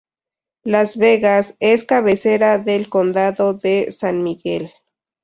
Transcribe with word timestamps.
Las 0.63 0.97
Vegas 0.97 1.55
es 1.59 1.83
cabecera 1.83 2.57
del 2.57 2.89
condado 2.89 3.53
de 3.53 3.91
San 3.91 4.23
Miguel. 4.23 4.71